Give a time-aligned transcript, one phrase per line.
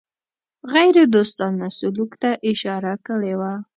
[0.73, 3.53] غیردوستانه سلوک ته اشاره کړې وه.